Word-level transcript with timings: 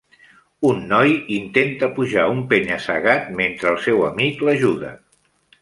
Un 0.69 0.79
noi 0.93 1.11
intenta 1.35 1.91
pujar 1.99 2.25
un 2.37 2.41
penya-segat 2.53 3.31
mentre 3.43 3.73
el 3.75 3.81
seu 3.87 4.05
amic 4.11 4.45
l'ajuda. 4.49 4.99